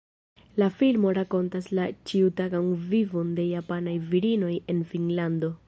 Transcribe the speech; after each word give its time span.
La 0.61 0.69
filmo 0.77 1.11
rakontas 1.17 1.67
la 1.81 1.85
ĉiutagan 2.11 2.73
vivon 2.95 3.37
de 3.41 3.47
japanaj 3.53 3.95
virinoj 4.15 4.53
en 4.75 4.83
Finnlando. 4.95 5.55